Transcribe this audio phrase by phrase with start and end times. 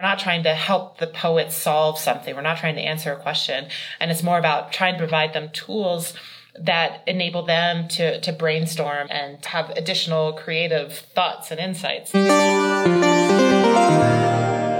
[0.00, 2.34] We're not trying to help the poet solve something.
[2.34, 3.66] We're not trying to answer a question.
[4.00, 6.14] And it's more about trying to provide them tools
[6.58, 12.12] that enable them to, to brainstorm and have additional creative thoughts and insights.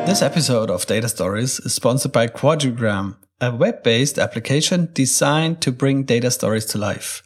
[0.06, 5.70] This episode of Data Stories is sponsored by Quadrigram, a web based application designed to
[5.70, 7.22] bring data stories to life.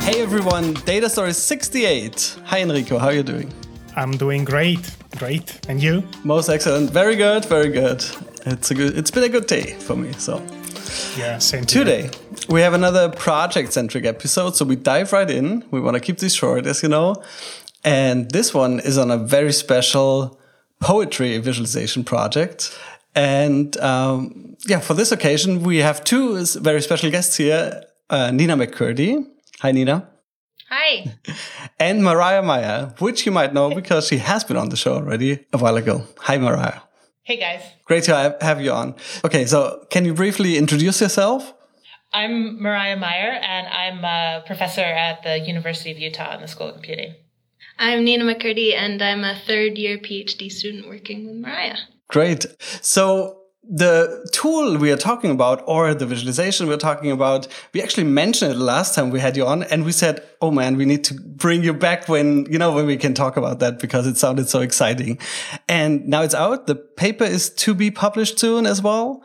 [0.03, 2.37] Hey everyone, Data Stories 68.
[2.45, 3.51] Hi Enrico, how are you doing?
[3.95, 5.59] I'm doing great, great.
[5.69, 6.03] And you?
[6.23, 6.91] Most excellent.
[6.91, 8.03] Very good, very good.
[8.45, 8.97] It's a good.
[8.97, 10.11] It's been a good day for me.
[10.13, 10.41] So
[11.17, 12.11] Yeah, same today
[12.47, 14.55] we have another project-centric episode.
[14.55, 15.63] So we dive right in.
[15.71, 17.23] We want to keep this short, as you know,
[17.83, 20.39] and this one is on a very special
[20.79, 22.77] poetry visualization project.
[23.15, 28.57] And um, yeah, for this occasion, we have two very special guests here: uh, Nina
[28.57, 29.25] McCurdy.
[29.61, 30.09] Hi, Nina.
[30.69, 31.15] Hi.
[31.79, 35.45] And Miriah Meyer, which you might know because she has been on the show already
[35.51, 36.03] a while ago.
[36.19, 36.81] Hi, Miriah.
[37.23, 37.61] Hey guys.
[37.85, 38.95] Great to have- have you on.
[39.25, 41.53] Okay, so can you briefly introduce yourself?
[42.13, 46.67] I'm Miriah Meyer and I'm a professor at the University of Utah in the School
[46.69, 47.15] of Computing.
[47.77, 51.77] I'm Nina McCurdy, and I'm a third year PhD student working with Miriah.
[52.07, 52.45] Great.
[52.81, 58.03] So the tool we are talking about, or the visualization we're talking about, we actually
[58.03, 61.03] mentioned it last time we had you on, and we said, "Oh man, we need
[61.05, 64.17] to bring you back when you know when we can talk about that because it
[64.17, 65.17] sounded so exciting."
[65.67, 66.67] And now it's out.
[66.67, 69.23] The paper is to be published soon as well.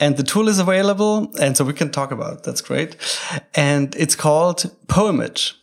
[0.00, 2.42] And the tool is available, and so we can talk about it.
[2.44, 2.96] That's great.
[3.54, 5.54] And it's called Poemage.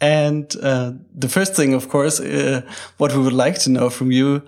[0.00, 2.62] And uh, the first thing, of course, uh,
[2.98, 4.42] what we would like to know from you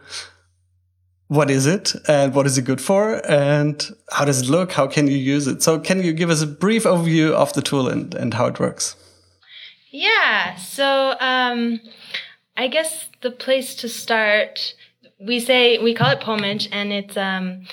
[1.30, 4.72] what is it and what is it good for and how does it look?
[4.72, 5.62] How can you use it?
[5.62, 8.58] So can you give us a brief overview of the tool and, and how it
[8.58, 8.96] works?
[9.92, 11.78] Yeah, so um,
[12.56, 14.74] I guess the place to start,
[15.24, 17.64] we say, we call it Poemage, and it's um,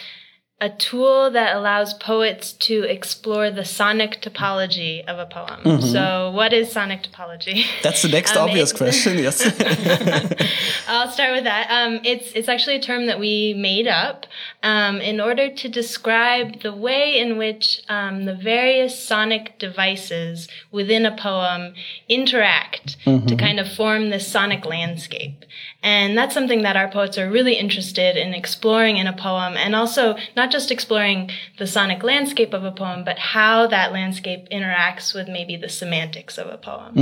[0.60, 5.82] a tool that allows poets to explore the sonic topology of a poem.
[5.82, 7.64] So, what is sonic topology?
[7.84, 9.42] that's the next Um, obvious question yes
[10.88, 11.70] I'll start with that.
[11.70, 14.26] Um, it's it's actually a term that we made up
[14.64, 21.06] um, in order to describe the way in which um, the various sonic devices within
[21.06, 21.74] a poem
[22.10, 25.46] interact to kind of form this sonic landscape.
[25.84, 29.76] And that's something that our poets are really interested in exploring in a poem, and
[29.76, 31.30] also not just exploring
[31.60, 36.38] the sonic landscape of a poem, but how that landscape interacts with maybe the semantics
[36.40, 36.94] of a poem.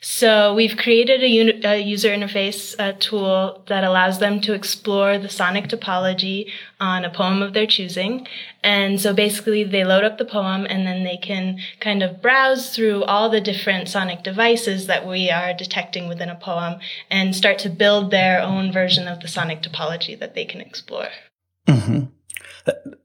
[0.00, 5.16] So we've created a, uni- a user interface uh, tool that allows them to explore
[5.18, 6.50] the sonic topology
[6.82, 8.26] on a poem of their choosing.
[8.64, 12.74] And so basically they load up the poem and then they can kind of browse
[12.74, 17.60] through all the different sonic devices that we are detecting within a poem and start
[17.60, 21.08] to build their own version of the sonic topology that they can explore.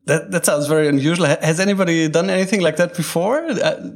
[0.05, 1.27] that, that sounds very unusual.
[1.27, 3.45] Has anybody done anything like that before?
[3.45, 3.91] Uh,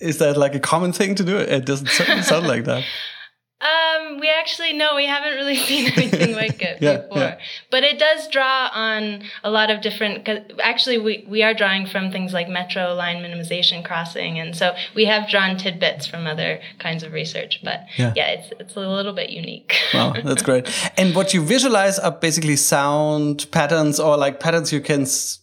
[0.00, 1.36] is that like a common thing to do?
[1.36, 2.82] It doesn't sound like that
[3.60, 7.18] Um, we actually no, we haven't really seen anything like it Yeah, before.
[7.18, 7.38] yeah.
[7.72, 10.24] But it does draw on a lot of different.
[10.24, 14.76] Cause actually, we we are drawing from things like metro line minimization crossing, and so
[14.94, 17.60] we have drawn tidbits from other kinds of research.
[17.64, 18.12] But Yeah.
[18.14, 19.74] yeah, it's it's a little bit unique.
[19.94, 20.66] wow that's great
[20.96, 25.40] and what you visualize are basically sound patterns or like patterns you can s-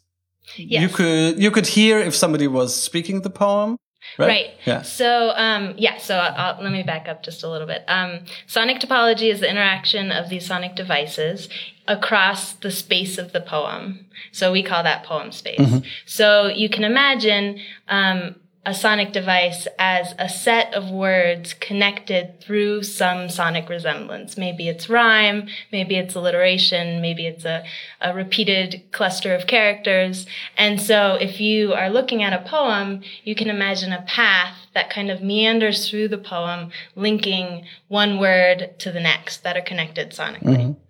[0.56, 3.78] you could you could hear if somebody was speaking the poem
[4.18, 4.54] right, Right.
[4.66, 5.98] yeah So, um, yeah.
[5.98, 7.84] So, I'll, let me back up just a little bit.
[7.88, 11.50] Um, sonic topology is the interaction of these sonic devices
[11.88, 14.06] across the space of the poem.
[14.32, 15.82] So we call that poem space.
[16.06, 22.82] So you can imagine um, a sonic device as a set of words connected through
[22.82, 24.38] some sonic resemblance.
[24.38, 27.64] Maybe it's rhyme, maybe it's alliteration, maybe it's a,
[28.02, 30.26] a repeated cluster of characters.
[30.58, 34.90] And so if you are looking at a poem, you can imagine a path that
[34.90, 40.10] kind of meanders through the poem, linking one word to the next that are connected
[40.12, 40.58] sonically.
[40.58, 40.85] Mm-hmm.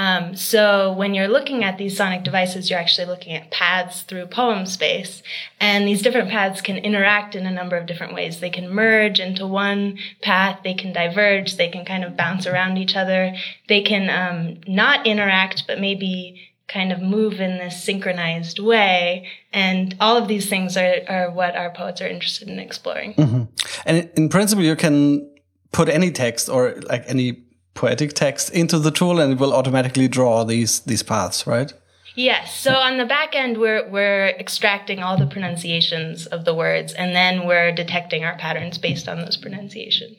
[0.00, 4.28] Um, so when you're looking at these sonic devices, you're actually looking at paths through
[4.28, 5.22] poem space.
[5.60, 8.40] And these different paths can interact in a number of different ways.
[8.40, 10.60] They can merge into one path.
[10.64, 11.58] They can diverge.
[11.58, 13.34] They can kind of bounce around each other.
[13.68, 19.28] They can um, not interact, but maybe kind of move in this synchronized way.
[19.52, 23.12] And all of these things are, are what our poets are interested in exploring.
[23.14, 23.42] Mm-hmm.
[23.84, 25.30] And in principle, you can
[25.72, 27.44] put any text or like any
[27.80, 31.72] poetic text into the tool and it will automatically draw these these paths, right?
[32.14, 32.56] Yes.
[32.56, 37.14] So on the back end, we're we're extracting all the pronunciations of the words, and
[37.14, 40.18] then we're detecting our patterns based on those pronunciations.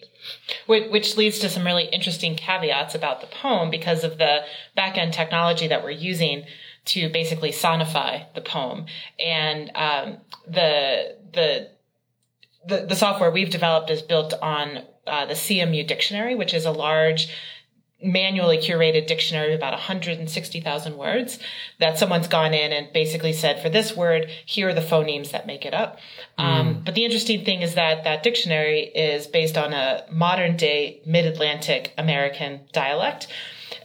[0.67, 4.43] Which leads to some really interesting caveats about the poem because of the
[4.75, 6.45] back end technology that we're using
[6.85, 8.85] to basically sonify the poem,
[9.19, 10.17] and um,
[10.47, 11.69] the the
[12.67, 16.71] the, the software we've developed is built on uh, the CMU dictionary, which is a
[16.71, 17.29] large
[18.03, 21.39] manually curated dictionary of about 160,000 words
[21.79, 25.45] that someone's gone in and basically said, for this word, here are the phonemes that
[25.45, 25.99] make it up.
[26.39, 26.43] Mm.
[26.43, 31.01] Um, but the interesting thing is that that dictionary is based on a modern day
[31.05, 33.27] mid-Atlantic American dialect.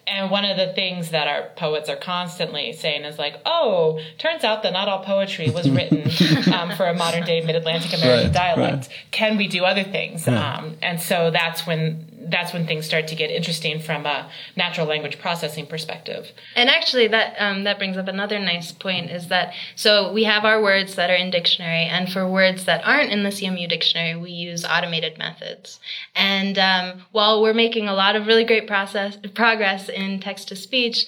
[0.09, 4.45] And one of the things that our poets are constantly saying is like, oh, turns
[4.45, 6.03] out that not all poetry was written
[6.55, 8.87] um, for a modern day mid Atlantic American right, dialect.
[8.89, 9.05] Right.
[9.11, 10.27] Can we do other things?
[10.27, 10.59] Yeah.
[10.59, 14.87] Um, and so that's when that's when things start to get interesting from a natural
[14.87, 16.33] language processing perspective.
[16.55, 20.45] And actually, that um, that brings up another nice point is that so we have
[20.45, 24.17] our words that are in dictionary, and for words that aren't in the CMU dictionary,
[24.17, 25.81] we use automated methods.
[26.15, 30.57] And um, while we're making a lot of really great process progress in text to
[30.57, 31.07] speech,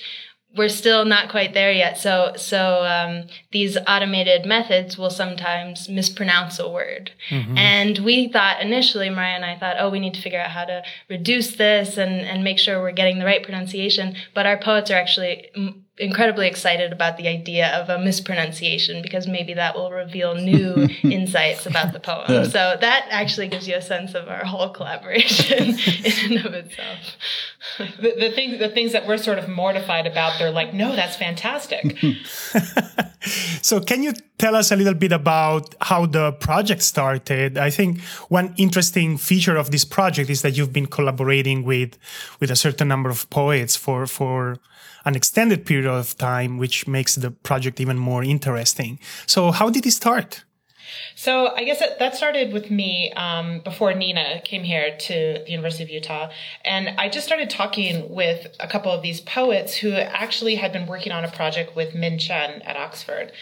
[0.58, 1.96] we're still not quite there yet.
[1.96, 7.12] So, so um, these automated methods will sometimes mispronounce a word.
[7.30, 7.56] Mm-hmm.
[7.56, 10.64] And we thought initially, Miriah and I thought, oh, we need to figure out how
[10.64, 14.16] to reduce this and, and make sure we're getting the right pronunciation.
[14.34, 15.50] But our poets are actually
[15.98, 21.66] incredibly excited about the idea of a mispronunciation because maybe that will reveal new insights
[21.66, 22.26] about the poem.
[22.28, 22.42] Yeah.
[22.44, 26.98] So that actually gives you a sense of our whole collaboration in and of itself.
[27.78, 31.16] The, the things the things that we're sort of mortified about, they're like, no, that's
[31.16, 31.96] fantastic.
[33.62, 37.58] So can you tell us a little bit about how the project started?
[37.58, 41.98] I think one interesting feature of this project is that you've been collaborating with
[42.40, 44.58] with a certain number of poets for for
[45.04, 48.98] an extended period of time, which makes the project even more interesting.
[49.26, 50.44] So, how did it start?
[51.14, 55.50] So I guess that, that started with me um, before Nina came here to the
[55.50, 56.30] University of Utah,
[56.64, 60.86] and I just started talking with a couple of these poets who actually had been
[60.86, 63.32] working on a project with Min Chen at Oxford.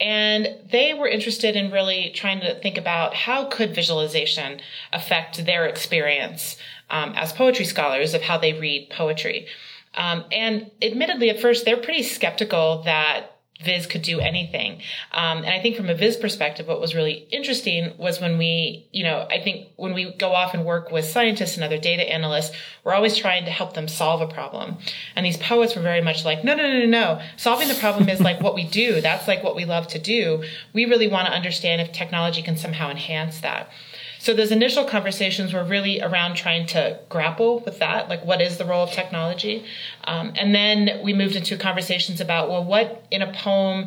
[0.00, 4.60] And they were interested in really trying to think about how could visualization
[4.92, 6.56] affect their experience
[6.88, 9.48] um, as poetry scholars of how they read poetry.
[9.94, 14.80] Um, and admittedly, at first, they're pretty skeptical that Viz could do anything.
[15.12, 18.86] Um, and I think from a Viz perspective, what was really interesting was when we,
[18.92, 22.02] you know, I think when we go off and work with scientists and other data
[22.08, 24.78] analysts, we're always trying to help them solve a problem.
[25.16, 27.20] And these poets were very much like, no, no, no, no, no.
[27.36, 29.00] Solving the problem is like what we do.
[29.00, 30.44] That's like what we love to do.
[30.72, 33.70] We really want to understand if technology can somehow enhance that.
[34.18, 38.58] So those initial conversations were really around trying to grapple with that, like what is
[38.58, 39.64] the role of technology,
[40.04, 43.86] um, and then we moved into conversations about well, what in a poem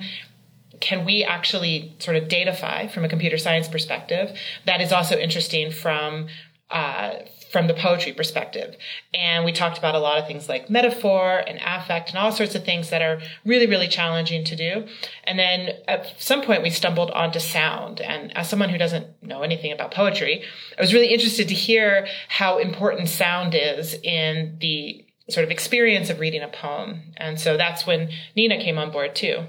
[0.80, 4.36] can we actually sort of datafy from a computer science perspective
[4.66, 6.28] that is also interesting from
[6.72, 7.14] uh,
[7.52, 8.76] from the poetry perspective.
[9.14, 12.56] And we talked about a lot of things like metaphor and affect and all sorts
[12.56, 14.88] of things that are really, really challenging to do.
[15.26, 18.00] And then at some point we stumbled onto sound.
[18.00, 20.44] And as someone who doesn't know anything about poetry,
[20.78, 26.10] I was really interested to hear how important sound is in the sort of experience
[26.10, 27.14] of reading a poem.
[27.18, 29.46] And so that's when Nina came on board too.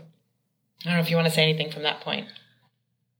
[0.85, 2.27] I don't know if you want to say anything from that point.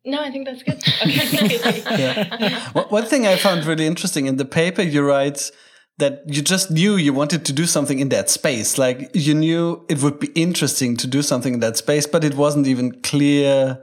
[0.05, 0.83] No, I think that's good.
[1.03, 1.83] Okay.
[1.99, 2.71] yeah.
[2.89, 5.51] One thing I found really interesting in the paper, you write
[5.99, 8.79] that you just knew you wanted to do something in that space.
[8.79, 12.35] Like you knew it would be interesting to do something in that space, but it
[12.35, 13.83] wasn't even clear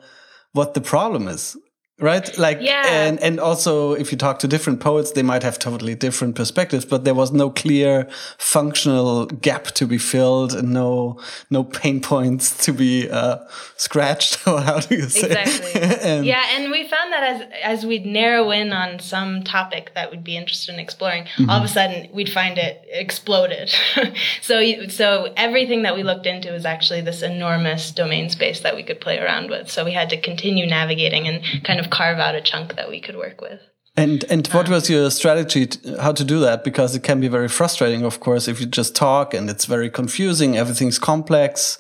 [0.51, 1.55] what the problem is
[1.99, 2.37] right?
[2.37, 2.83] Like yeah.
[2.87, 6.85] and and also if you talk to different poets they might have totally different perspectives
[6.85, 12.65] but there was no clear functional gap to be filled and no no pain points
[12.65, 13.37] to be uh,
[13.75, 15.29] scratched or how do you say?
[15.29, 15.81] Exactly.
[16.09, 20.11] And yeah and we found that as as we'd narrow in on some topic that
[20.11, 21.49] we'd be interested in exploring mm -hmm.
[21.49, 23.69] all of a sudden we'd find it exploded.
[24.41, 24.55] So
[24.89, 28.99] so everything that we looked into was actually this enormous domain space that we could
[28.99, 29.69] play around with.
[29.69, 33.01] So we had to continue navigating and kind of carve out a chunk that we
[33.01, 33.61] could work with.
[33.97, 36.63] And and what um, was your strategy to, how to do that?
[36.63, 39.89] Because it can be very frustrating, of course, if you just talk and it's very
[39.89, 40.57] confusing.
[40.57, 41.79] Everything's complex.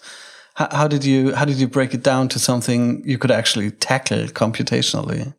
[0.55, 3.71] How, how did you how did you break it down to something you could actually
[3.71, 5.33] tackle computationally?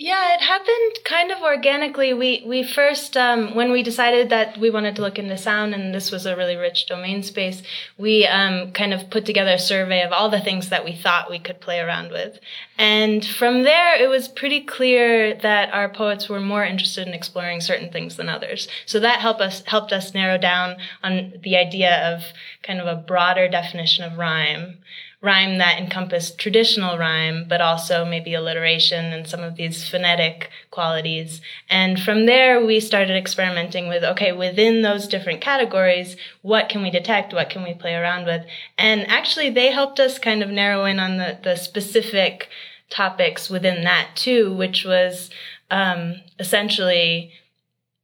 [0.00, 2.14] Yeah, it happened kind of organically.
[2.14, 5.92] We we first um, when we decided that we wanted to look into sound and
[5.92, 7.64] this was a really rich domain space,
[7.96, 11.28] we um, kind of put together a survey of all the things that we thought
[11.28, 12.38] we could play around with,
[12.78, 17.60] and from there it was pretty clear that our poets were more interested in exploring
[17.60, 18.68] certain things than others.
[18.86, 22.22] So that helped us helped us narrow down on the idea of
[22.62, 24.78] kind of a broader definition of rhyme
[25.20, 31.40] rhyme that encompassed traditional rhyme, but also maybe alliteration and some of these phonetic qualities.
[31.68, 36.90] And from there, we started experimenting with, okay, within those different categories, what can we
[36.90, 37.34] detect?
[37.34, 38.44] What can we play around with?
[38.76, 42.48] And actually, they helped us kind of narrow in on the, the specific
[42.88, 45.30] topics within that too, which was,
[45.70, 47.32] um, essentially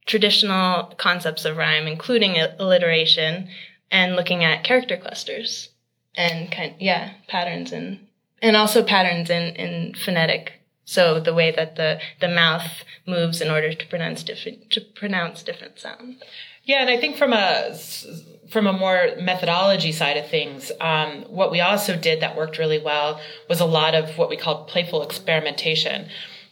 [0.05, 3.47] traditional concepts of rhyme, including alliteration
[3.89, 5.69] and looking at character clusters
[6.17, 7.99] and kind yeah patterns and
[8.41, 10.53] and also patterns in in phonetic.
[10.85, 15.43] So the way that the the mouth moves in order to pronounce different to pronounce
[15.43, 16.21] different sounds.
[16.63, 17.75] Yeah and i think from a
[18.49, 22.79] from a more methodology side of things um, what we also did that worked really
[22.79, 23.19] well
[23.49, 26.07] was a lot of what we called playful experimentation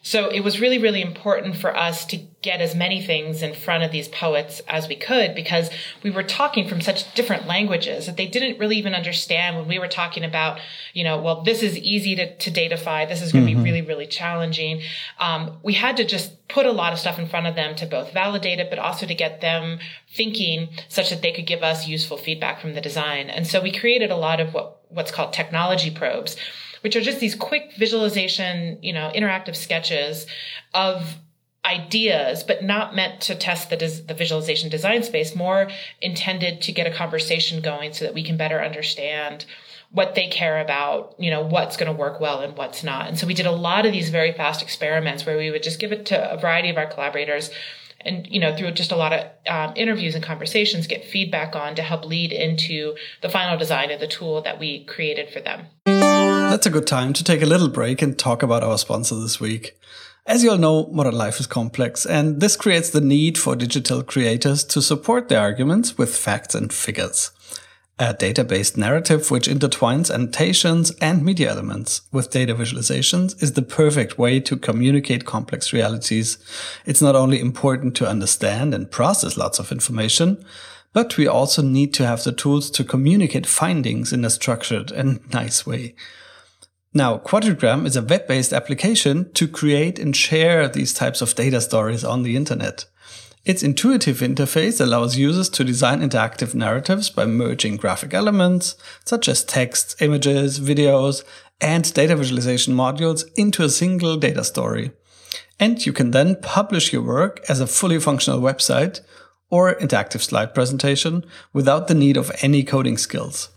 [0.05, 3.85] so it was really, really important for us to get as many things in front
[3.85, 5.69] of these poets as we could because
[6.03, 9.79] we were talking from such different languages that they didn't really even understand when we
[9.79, 10.59] were talking about,
[10.91, 13.07] you know, well, this is easy to, to datify.
[13.07, 13.63] This is going to mm-hmm.
[13.63, 14.81] be really, really challenging.
[15.19, 17.85] Um, we had to just put a lot of stuff in front of them to
[17.85, 19.79] both validate it, but also to get them
[20.13, 23.29] thinking such that they could give us useful feedback from the design.
[23.29, 26.35] And so we created a lot of what, what's called technology probes
[26.83, 30.27] which are just these quick visualization, you know, interactive sketches
[30.73, 31.15] of
[31.65, 35.69] ideas, but not meant to test the, des- the visualization design space, more
[36.01, 39.45] intended to get a conversation going so that we can better understand
[39.91, 43.07] what they care about, you know, what's going to work well and what's not.
[43.07, 45.79] And so we did a lot of these very fast experiments where we would just
[45.79, 47.49] give it to a variety of our collaborators
[48.05, 51.73] and you know through just a lot of um, interviews and conversations get feedback on
[51.75, 55.67] to help lead into the final design of the tool that we created for them
[56.49, 59.39] that's a good time to take a little break and talk about our sponsor this
[59.39, 59.77] week.
[60.25, 64.03] As you all know, modern life is complex, and this creates the need for digital
[64.03, 67.31] creators to support their arguments with facts and figures.
[67.99, 74.17] A data-based narrative which intertwines annotations and media elements with data visualizations is the perfect
[74.17, 76.37] way to communicate complex realities.
[76.85, 80.43] It's not only important to understand and process lots of information,
[80.93, 85.19] but we also need to have the tools to communicate findings in a structured and
[85.33, 85.95] nice way.
[86.95, 92.03] Now, Quadrigram is a web-based application to create and share these types of data stories
[92.03, 92.85] on the internet.
[93.45, 99.43] Its intuitive interface allows users to design interactive narratives by merging graphic elements, such as
[99.43, 101.23] text, images, videos,
[101.59, 104.91] and data visualization modules into a single data story.
[105.59, 109.01] And you can then publish your work as a fully functional website
[109.49, 113.49] or interactive slide presentation without the need of any coding skills.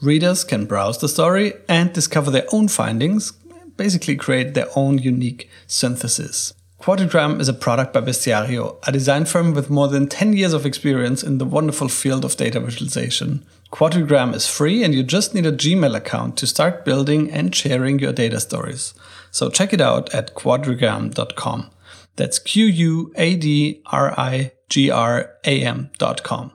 [0.00, 3.32] Readers can browse the story and discover their own findings,
[3.76, 6.52] basically create their own unique synthesis.
[6.84, 10.66] Quadrigram is a product by Bestiario, a design firm with more than 10 years of
[10.66, 13.42] experience in the wonderful field of data visualization.
[13.72, 17.98] Quadrigram is free and you just need a Gmail account to start building and sharing
[17.98, 18.92] your data stories.
[19.30, 21.70] So check it out at quadrigram.com.
[22.16, 26.52] That's Q U A D R I G R A M.com.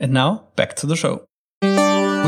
[0.00, 1.24] And now back to the show.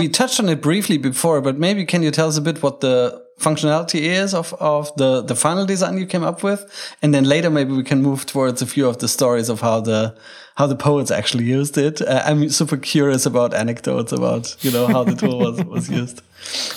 [0.04, 2.80] We touched on it briefly before, but maybe can you tell us a bit what
[2.80, 6.60] the functionality is of, of the, the final design you came up with?
[7.00, 9.80] And then later maybe we can move towards a few of the stories of how
[9.80, 10.14] the
[10.56, 12.02] how the poets actually used it.
[12.02, 16.20] Uh, I'm super curious about anecdotes about, you know, how the tool was, was used.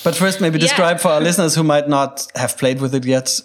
[0.05, 1.03] But first maybe describe yeah.
[1.03, 3.41] for our listeners who might not have played with it yet,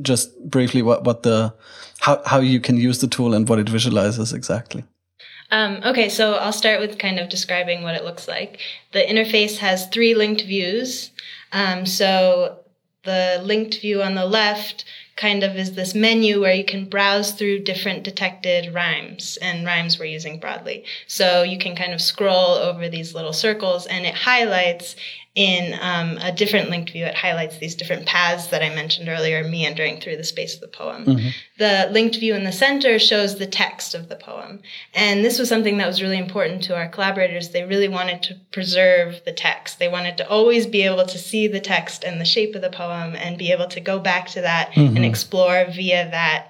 [0.00, 1.52] just briefly what, what the
[2.00, 4.84] how, how you can use the tool and what it visualizes exactly.
[5.50, 8.58] Um, okay, so I'll start with kind of describing what it looks like.
[8.92, 11.12] The interface has three linked views.
[11.52, 12.60] Um, so
[13.04, 14.84] the linked view on the left
[15.16, 19.98] kind of is this menu where you can browse through different detected rhymes and rhymes
[19.98, 20.84] we're using broadly.
[21.06, 24.94] So you can kind of scroll over these little circles and it highlights
[25.36, 29.44] in um, a different linked view, it highlights these different paths that I mentioned earlier,
[29.44, 31.04] meandering through the space of the poem.
[31.04, 31.28] Mm-hmm.
[31.58, 34.62] The linked view in the center shows the text of the poem.
[34.94, 37.50] And this was something that was really important to our collaborators.
[37.50, 39.78] They really wanted to preserve the text.
[39.78, 42.70] They wanted to always be able to see the text and the shape of the
[42.70, 44.96] poem and be able to go back to that mm-hmm.
[44.96, 46.48] and explore via that,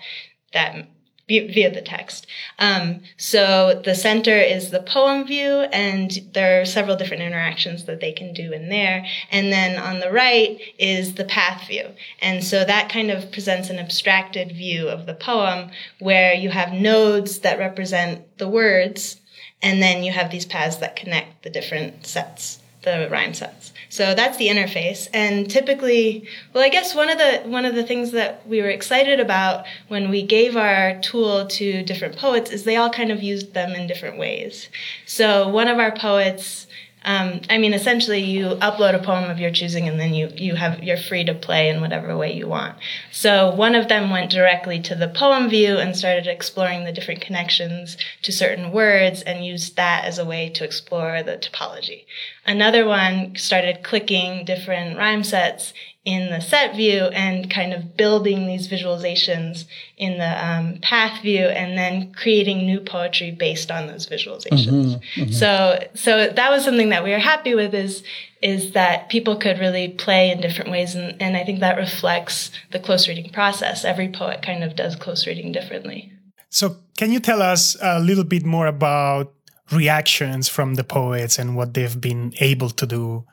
[0.52, 0.86] that
[1.28, 2.26] via the text.
[2.58, 8.00] Um, so the center is the poem view, and there are several different interactions that
[8.00, 9.04] they can do in there.
[9.30, 11.88] And then on the right is the path view.
[12.22, 16.72] And so that kind of presents an abstracted view of the poem where you have
[16.72, 19.20] nodes that represent the words,
[19.62, 23.72] and then you have these paths that connect the different sets the rhyme sets.
[23.96, 25.08] So that's the interface.
[25.14, 28.68] And typically, well, I guess one of the one of the things that we were
[28.68, 33.22] excited about when we gave our tool to different poets is they all kind of
[33.22, 34.68] used them in different ways.
[35.06, 36.66] So one of our poets
[37.06, 40.56] um, I mean, essentially, you upload a poem of your choosing, and then you you
[40.56, 42.76] have you're free to play in whatever way you want.
[43.12, 47.20] So one of them went directly to the poem view and started exploring the different
[47.20, 52.06] connections to certain words, and used that as a way to explore the topology.
[52.44, 55.72] Another one started clicking different rhyme sets
[56.06, 59.64] in the set view and kind of building these visualizations
[59.96, 64.68] in the um, path view and then creating new poetry based on those visualizations.
[64.68, 65.32] Mm-hmm, mm-hmm.
[65.32, 68.04] So, so that was something that we were happy with is,
[68.40, 70.94] is that people could really play in different ways.
[70.94, 73.84] And, and I think that reflects the close reading process.
[73.84, 76.12] Every poet kind of does close reading differently.
[76.50, 79.32] So can you tell us a little bit more about
[79.72, 83.24] reactions from the poets and what they've been able to do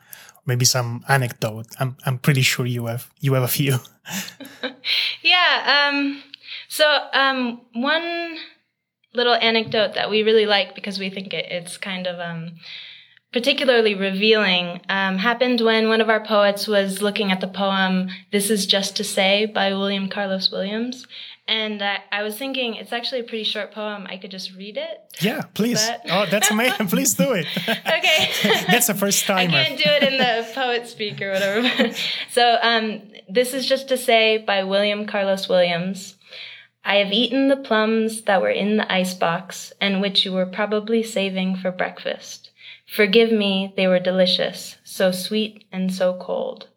[0.46, 1.66] maybe some anecdote.
[1.78, 3.78] I'm I'm pretty sure you have you have a few.
[5.22, 5.88] yeah.
[5.88, 6.22] Um,
[6.68, 8.36] so um, one
[9.14, 12.56] little anecdote that we really like because we think it, it's kind of um,
[13.32, 18.50] particularly revealing um, happened when one of our poets was looking at the poem "This
[18.50, 21.06] Is Just to Say" by William Carlos Williams,
[21.46, 24.06] and uh, I was thinking it's actually a pretty short poem.
[24.08, 25.14] I could just read it.
[25.20, 25.86] Yeah, please.
[25.86, 26.00] But...
[26.10, 26.86] oh, that's amazing.
[26.88, 27.46] please do it.
[27.68, 28.30] okay.
[28.66, 29.50] that's the first time.
[29.50, 31.94] I can't do it in the poet speak or whatever.
[32.30, 36.16] so um, this is just to say by William Carlos Williams.
[36.82, 41.02] I have eaten the plums that were in the icebox and which you were probably
[41.02, 42.50] saving for breakfast.
[42.86, 46.68] Forgive me, they were delicious, so sweet and so cold.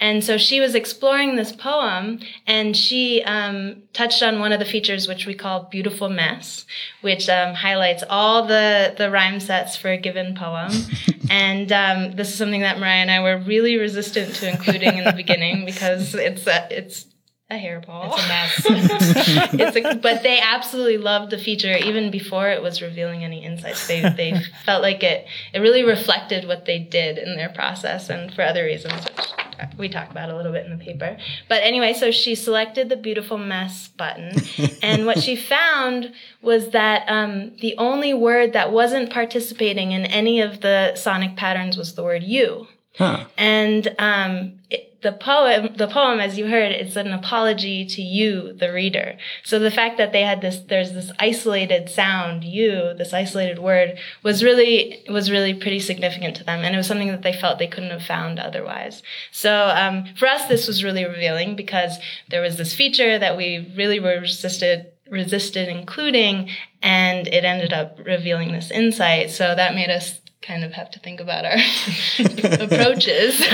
[0.00, 4.64] And so she was exploring this poem and she um, touched on one of the
[4.64, 6.64] features which we call beautiful mess,
[7.02, 10.72] which um, highlights all the, the rhyme sets for a given poem.
[11.30, 15.04] and um, this is something that Miriah and I were really resistant to including in
[15.04, 17.04] the beginning because it's a, it's
[17.50, 18.12] a hairball.
[18.14, 19.54] It's a mess.
[19.54, 23.88] it's a, but they absolutely loved the feature even before it was revealing any insights.
[23.88, 28.32] They they felt like it it really reflected what they did in their process and
[28.32, 29.32] for other reasons, which
[29.78, 31.16] we talk about a little bit in the paper.
[31.48, 34.34] But anyway, so she selected the beautiful mess button,
[34.82, 40.40] and what she found was that um, the only word that wasn't participating in any
[40.40, 43.26] of the sonic patterns was the word "you." Huh.
[43.38, 48.52] And um, it, the poem, the poem, as you heard, it's an apology to you,
[48.52, 49.16] the reader.
[49.42, 53.98] So the fact that they had this, there's this isolated sound, you, this isolated word,
[54.22, 56.60] was really, was really pretty significant to them.
[56.60, 59.02] And it was something that they felt they couldn't have found otherwise.
[59.32, 63.72] So, um, for us, this was really revealing because there was this feature that we
[63.76, 66.50] really were resisted, resisted including,
[66.82, 69.30] and it ended up revealing this insight.
[69.30, 71.56] So that made us kind of have to think about our
[72.64, 73.36] approaches.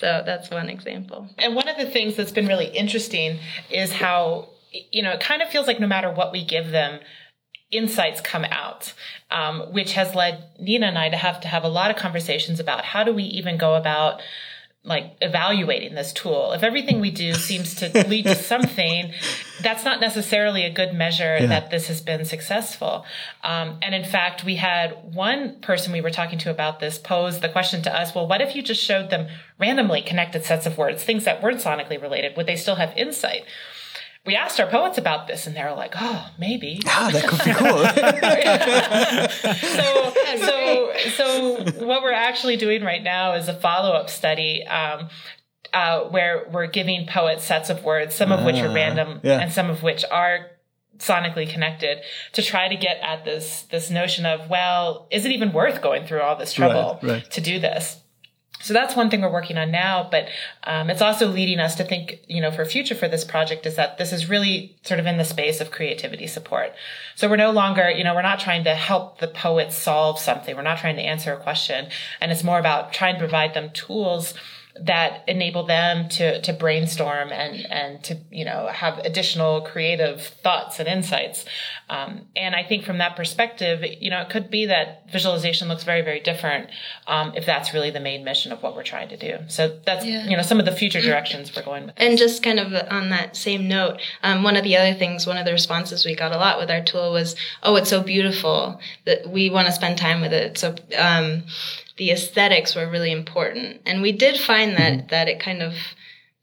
[0.00, 1.28] so that's one example.
[1.38, 3.38] And one of the things that's been really interesting
[3.70, 4.48] is how,
[4.90, 7.00] you know, it kind of feels like no matter what we give them,
[7.70, 8.92] insights come out,
[9.30, 12.58] um, which has led Nina and I to have to have a lot of conversations
[12.58, 14.20] about how do we even go about
[14.82, 16.52] like evaluating this tool.
[16.52, 19.12] If everything we do seems to lead to something,
[19.60, 21.46] that's not necessarily a good measure yeah.
[21.46, 23.04] that this has been successful.
[23.44, 27.40] Um, and in fact, we had one person we were talking to about this pose
[27.40, 30.78] the question to us, well, what if you just showed them randomly connected sets of
[30.78, 32.34] words, things that weren't sonically related?
[32.38, 33.44] Would they still have insight?
[34.26, 36.80] We asked our poets about this and they were like, oh, maybe.
[36.86, 37.84] Ah, that could be cool.
[39.56, 40.12] so,
[40.46, 44.66] so, so what we're actually doing right now is a follow up study.
[44.66, 45.08] Um,
[45.72, 49.38] uh, where we're giving poets sets of words, some of which are ah, random yeah.
[49.38, 50.50] and some of which are
[51.00, 51.98] sonically connected
[52.32, 56.06] to try to get at this this notion of well is it even worth going
[56.06, 57.30] through all this trouble right, right.
[57.30, 57.99] to do this
[58.62, 60.28] so that's one thing we're working on now, but
[60.64, 63.76] um, it's also leading us to think, you know, for future for this project is
[63.76, 66.72] that this is really sort of in the space of creativity support.
[67.16, 70.54] So we're no longer, you know, we're not trying to help the poets solve something.
[70.54, 71.88] We're not trying to answer a question,
[72.20, 74.34] and it's more about trying to provide them tools
[74.82, 80.78] that enable them to to brainstorm and and to you know have additional creative thoughts
[80.78, 81.44] and insights.
[81.88, 85.84] Um, and I think from that perspective, you know, it could be that visualization looks
[85.84, 86.70] very very different
[87.06, 89.38] um, if that's really the main mission of what we're trying to do.
[89.48, 90.26] So that's yeah.
[90.26, 91.94] you know some of the future directions we're going with.
[91.96, 95.36] And just kind of on that same note, um, one of the other things, one
[95.36, 98.80] of the responses we got a lot with our tool was, "Oh, it's so beautiful
[99.04, 101.44] that we want to spend time with it." So um,
[102.00, 103.78] the aesthetics were really important.
[103.84, 105.06] And we did find that, mm-hmm.
[105.08, 105.74] that it kind of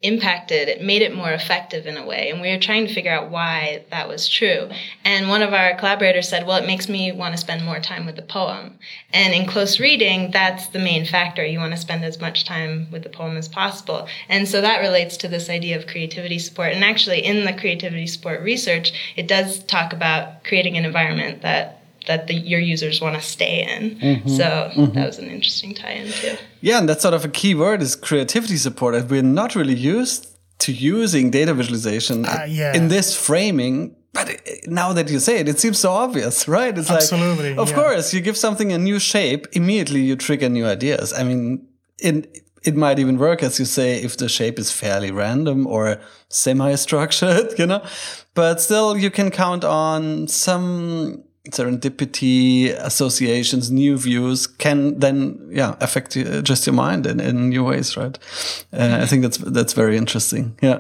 [0.04, 2.30] impacted, it made it more effective in a way.
[2.30, 4.70] And we were trying to figure out why that was true.
[5.04, 8.06] And one of our collaborators said, well, it makes me want to spend more time
[8.06, 8.78] with the poem.
[9.12, 11.44] And in close reading, that's the main factor.
[11.44, 14.08] You want to spend as much time with the poem as possible.
[14.30, 16.74] And so that relates to this idea of creativity support.
[16.74, 21.77] And actually in the creativity support research, it does talk about creating an environment that
[22.08, 23.98] that the, your users want to stay in.
[24.00, 24.30] Mm-hmm.
[24.30, 24.94] So mm-hmm.
[24.94, 26.38] that was an interesting tie-in too.
[26.62, 29.10] Yeah, and that's sort of a key word is creativity support.
[29.10, 32.76] We're not really used to using data visualization uh, yeah.
[32.76, 33.96] in this framing.
[34.14, 36.76] But now that you say it, it seems so obvious, right?
[36.76, 37.76] It's Absolutely, like, of yeah.
[37.76, 41.14] course, you give something a new shape, immediately you trigger new ideas.
[41.14, 41.68] I mean,
[42.00, 42.26] in,
[42.64, 47.60] it might even work, as you say, if the shape is fairly random or semi-structured,
[47.60, 47.86] you know.
[48.34, 56.16] But still, you can count on some serendipity associations new views can then yeah affect
[56.16, 58.18] you, just your mind in, in new ways right?
[58.74, 60.58] Uh, i think that's that's very interesting.
[60.62, 60.80] Yeah.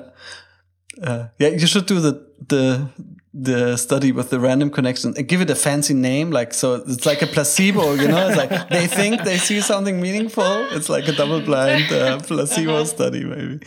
[1.01, 2.13] Uh, yeah you should do the
[2.47, 2.89] the
[3.39, 7.05] the study with the random connection and give it a fancy name like so it's
[7.05, 11.07] like a placebo you know it's like they think they see something meaningful it's like
[11.07, 12.85] a double blind uh, placebo uh-huh.
[12.85, 13.59] study maybe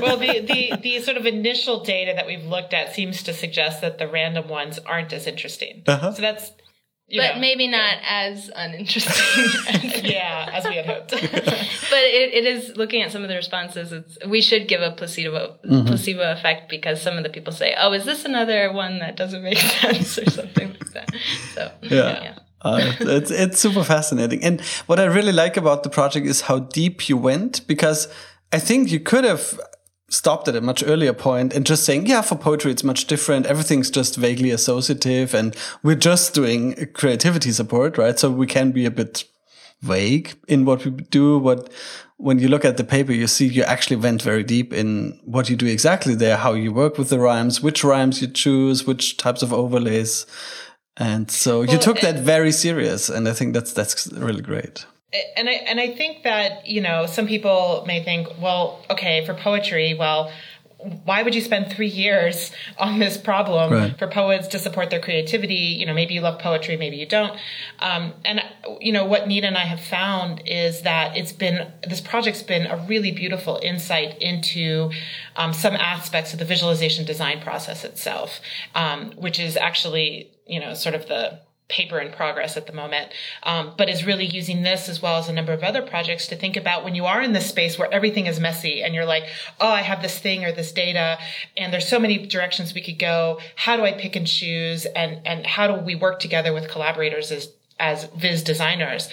[0.00, 3.80] well the, the the sort of initial data that we've looked at seems to suggest
[3.80, 6.12] that the random ones aren't as interesting uh-huh.
[6.12, 6.52] so that's
[7.08, 10.04] but know, maybe not as uninteresting.
[10.10, 11.10] yeah, as we had hoped.
[11.10, 13.92] but it, it is looking at some of the responses.
[13.92, 15.86] It's we should give a placebo mm-hmm.
[15.86, 19.42] placebo effect because some of the people say, "Oh, is this another one that doesn't
[19.42, 21.10] make sense?" or something like that.
[21.54, 22.22] So yeah.
[22.22, 22.38] yeah.
[22.62, 26.60] Uh, it's it's super fascinating, and what I really like about the project is how
[26.60, 28.08] deep you went because
[28.52, 29.58] I think you could have
[30.12, 33.46] stopped at a much earlier point and just saying, yeah, for poetry, it's much different.
[33.46, 38.18] Everything's just vaguely associative and we're just doing creativity support, right?
[38.18, 39.24] So we can be a bit
[39.80, 41.40] vague in what we do.
[41.40, 41.72] But
[42.18, 45.48] when you look at the paper, you see you actually went very deep in what
[45.48, 49.16] you do exactly there, how you work with the rhymes, which rhymes you choose, which
[49.16, 50.26] types of overlays.
[50.98, 53.08] And so well, you took that very serious.
[53.08, 54.84] And I think that's, that's really great
[55.36, 59.34] and I and I think that you know some people may think, well, okay, for
[59.34, 60.32] poetry, well,
[61.04, 63.98] why would you spend three years on this problem right.
[63.98, 65.54] for poets to support their creativity?
[65.54, 67.38] You know, maybe you love poetry, maybe you don't.
[67.78, 68.40] Um, and
[68.80, 72.66] you know what Nina and I have found is that it's been this project's been
[72.66, 74.90] a really beautiful insight into
[75.36, 78.40] um, some aspects of the visualization design process itself,
[78.74, 81.40] um, which is actually you know sort of the
[81.72, 83.10] paper in progress at the moment,
[83.42, 86.36] um, but is really using this as well as a number of other projects to
[86.36, 89.24] think about when you are in this space where everything is messy and you're like,
[89.60, 91.18] oh, I have this thing or this data,
[91.56, 93.40] and there's so many directions we could go.
[93.56, 97.32] How do I pick and choose, and and how do we work together with collaborators
[97.32, 97.48] as
[97.80, 99.08] as Viz designers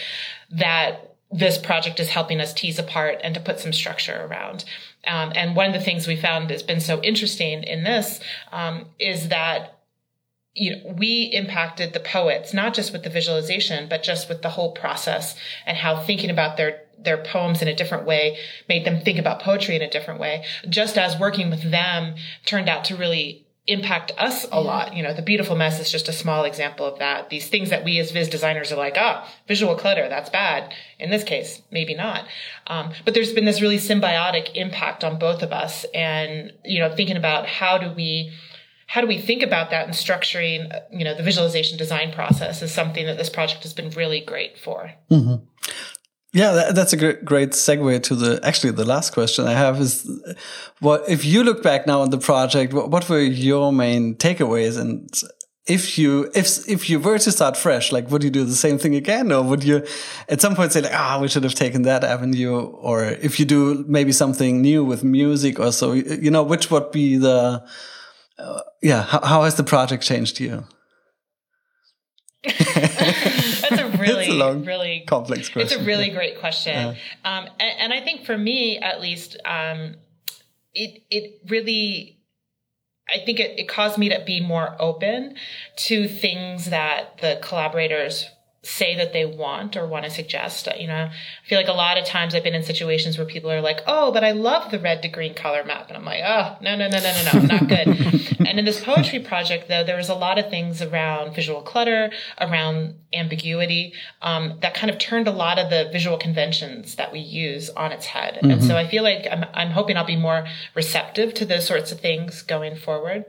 [0.52, 4.66] that this project is helping us tease apart and to put some structure around.
[5.06, 8.20] Um, and one of the things we found has been so interesting in this
[8.52, 9.79] um, is that
[10.56, 14.50] you know, we impacted the poets, not just with the visualization, but just with the
[14.50, 15.36] whole process
[15.66, 19.42] and how thinking about their their poems in a different way made them think about
[19.42, 20.44] poetry in a different way.
[20.68, 24.96] Just as working with them turned out to really impact us a lot.
[24.96, 27.30] You know, the beautiful mess is just a small example of that.
[27.30, 30.74] These things that we as Viz designers are like, ah, visual clutter, that's bad.
[30.98, 32.26] In this case, maybe not.
[32.68, 36.94] Um, but there's been this really symbiotic impact on both of us and, you know,
[36.94, 38.34] thinking about how do we
[38.90, 42.72] how do we think about that and structuring, you know, the visualization design process is
[42.72, 44.92] something that this project has been really great for.
[45.12, 45.46] Mm-hmm.
[46.34, 49.80] Yeah, that, that's a great, great segue to the actually the last question I have
[49.80, 50.10] is
[50.80, 54.80] what if you look back now on the project, what, what were your main takeaways
[54.80, 55.08] and
[55.68, 58.80] if you if if you were to start fresh, like would you do the same
[58.80, 59.86] thing again, or would you
[60.30, 63.46] at some point say like ah we should have taken that avenue, or if you
[63.46, 67.64] do maybe something new with music or so, you know which would be the
[68.40, 70.66] uh, yeah, how, how has the project changed you?
[72.44, 75.62] That's a really, a long, really complex question.
[75.62, 76.90] It's a really great question, yeah.
[77.26, 79.96] um, and, and, I think for me, at least, um,
[80.74, 82.22] it it really,
[83.14, 85.36] I think it, it caused me to be more open
[85.88, 88.30] to things that the collaborators
[88.62, 90.68] say that they want or want to suggest.
[90.78, 93.52] You know, I feel like a lot of times I've been in situations where people
[93.52, 96.22] are like, "Oh, but I love the red to green color map," and I'm like,
[96.26, 97.88] "Oh, no, no, no, no, no, no, not good."
[98.48, 102.12] and in this poetry project, though, there was a lot of things around visual clutter,
[102.40, 107.20] around ambiguity, um, that kind of turned a lot of the visual conventions that we
[107.20, 108.36] use on its head.
[108.36, 108.52] Mm-hmm.
[108.52, 110.46] And so I feel like I'm, I'm hoping I'll be more
[110.76, 113.26] receptive to those sorts of things going forward.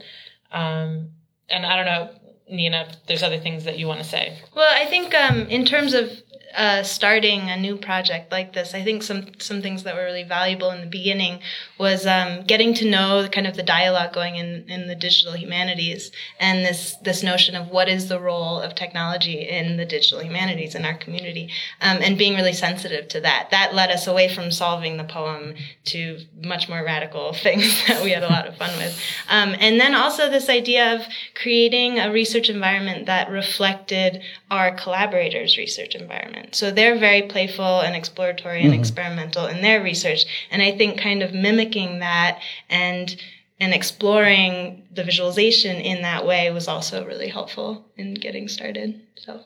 [0.52, 1.10] Um,
[1.48, 2.10] and I don't know,
[2.50, 4.38] Nina, there's other things that you want to say.
[4.54, 6.10] Well, I think um, in terms of
[6.56, 10.24] uh, starting a new project like this, I think some some things that were really
[10.24, 11.40] valuable in the beginning
[11.78, 16.10] was um, getting to know kind of the dialogue going in in the digital humanities
[16.38, 20.74] and this this notion of what is the role of technology in the digital humanities
[20.74, 23.48] in our community, um, and being really sensitive to that.
[23.50, 25.54] That led us away from solving the poem
[25.86, 29.80] to much more radical things that we had a lot of fun with, um, and
[29.80, 31.02] then also this idea of
[31.34, 36.39] creating a research environment that reflected our collaborators' research environment.
[36.52, 38.80] So they're very playful and exploratory and mm-hmm.
[38.80, 40.24] experimental in their research.
[40.50, 43.14] And I think kind of mimicking that and
[43.62, 49.00] and exploring the visualization in that way was also really helpful in getting started.
[49.16, 49.44] So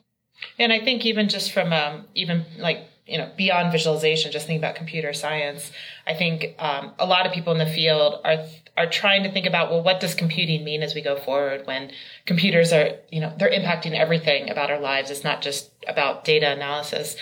[0.57, 4.59] and I think even just from um, even like you know beyond visualization, just think
[4.59, 5.71] about computer science.
[6.07, 8.45] I think um, a lot of people in the field are
[8.77, 11.91] are trying to think about well what does computing mean as we go forward when
[12.25, 15.09] computers are you know they're impacting everything about our lives.
[15.09, 17.15] It's not just about data analysis.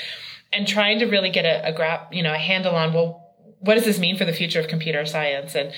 [0.52, 3.22] And trying to really get a, a grab you know a handle on well
[3.60, 5.56] what does this mean for the future of computer science?
[5.56, 5.72] And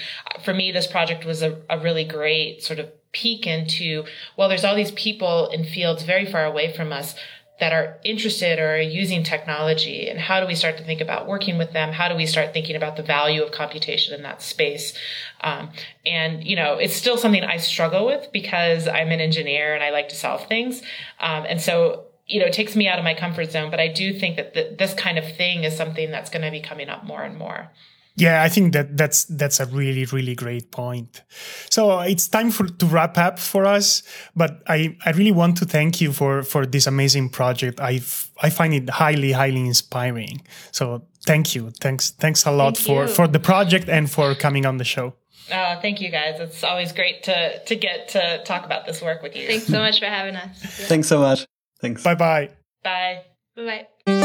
[0.43, 4.03] for me this project was a, a really great sort of peek into
[4.35, 7.15] well there's all these people in fields very far away from us
[7.59, 11.27] that are interested or are using technology and how do we start to think about
[11.27, 11.91] working with them?
[11.91, 14.93] How do we start thinking about the value of computation in that space?
[15.41, 15.69] Um,
[16.05, 19.91] and you know it's still something i struggle with because i'm an engineer and i
[19.91, 20.81] like to solve things.
[21.19, 23.87] Um, and so you know it takes me out of my comfort zone but i
[23.87, 26.89] do think that the, this kind of thing is something that's going to be coming
[26.89, 27.69] up more and more
[28.15, 31.23] yeah, I think that that's that's a really really great point.
[31.69, 34.03] So it's time for to wrap up for us,
[34.35, 37.79] but I I really want to thank you for for this amazing project.
[37.79, 38.01] I
[38.41, 40.41] I find it highly highly inspiring.
[40.71, 41.71] So thank you.
[41.81, 43.13] Thanks thanks a lot thank for you.
[43.13, 45.13] for the project and for coming on the show.
[45.51, 46.39] Oh, thank you guys.
[46.39, 49.45] It's always great to to get to talk about this work with you.
[49.47, 50.57] Thanks so much for having us.
[50.87, 51.45] Thanks so much.
[51.81, 52.01] Thanks.
[52.03, 52.49] Bye-bye.
[52.83, 53.21] Bye.
[53.55, 54.21] Bye.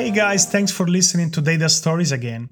[0.00, 2.48] Hey guys, thanks for listening to Data Stories again.